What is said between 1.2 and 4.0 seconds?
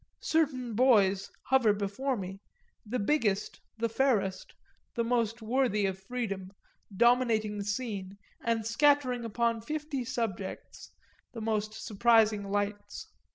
hover before me, the biggest, the